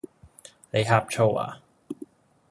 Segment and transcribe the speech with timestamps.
[0.71, 1.59] 你呷醋呀?